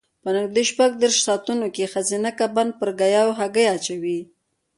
په 0.23 0.29
نږدې 0.37 0.63
شپږ 0.69 0.91
دېرش 1.01 1.19
ساعتو 1.27 1.53
کې 1.75 1.91
ښځینه 1.93 2.29
کبان 2.39 2.69
پر 2.79 2.89
ګیاوو 2.99 3.37
هګۍ 3.39 3.65
اچوي. 3.75 4.19